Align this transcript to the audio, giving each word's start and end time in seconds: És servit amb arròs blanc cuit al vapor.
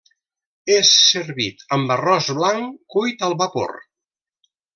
És 0.77 0.93
servit 1.01 1.61
amb 1.77 1.93
arròs 1.97 2.31
blanc 2.39 2.81
cuit 2.95 3.23
al 3.29 3.37
vapor. 3.43 3.79